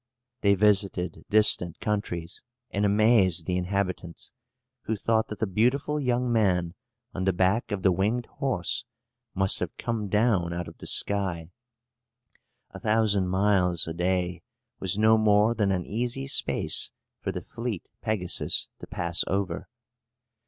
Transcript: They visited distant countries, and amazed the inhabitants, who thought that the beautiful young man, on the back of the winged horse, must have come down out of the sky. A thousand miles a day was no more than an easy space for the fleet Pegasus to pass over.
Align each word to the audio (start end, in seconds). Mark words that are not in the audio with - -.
They 0.41 0.55
visited 0.55 1.25
distant 1.29 1.79
countries, 1.79 2.41
and 2.71 2.87
amazed 2.87 3.45
the 3.45 3.55
inhabitants, 3.55 4.31
who 4.85 4.95
thought 4.95 5.27
that 5.27 5.37
the 5.37 5.45
beautiful 5.45 5.99
young 5.99 6.31
man, 6.33 6.73
on 7.13 7.25
the 7.25 7.31
back 7.31 7.71
of 7.71 7.83
the 7.83 7.91
winged 7.91 8.25
horse, 8.25 8.83
must 9.35 9.59
have 9.59 9.77
come 9.77 10.07
down 10.07 10.53
out 10.53 10.67
of 10.67 10.79
the 10.79 10.87
sky. 10.87 11.51
A 12.71 12.79
thousand 12.79 13.27
miles 13.27 13.87
a 13.87 13.93
day 13.93 14.41
was 14.79 14.97
no 14.97 15.19
more 15.19 15.53
than 15.53 15.71
an 15.71 15.85
easy 15.85 16.25
space 16.27 16.89
for 17.19 17.31
the 17.31 17.43
fleet 17.43 17.91
Pegasus 18.01 18.69
to 18.79 18.87
pass 18.87 19.23
over. 19.27 19.69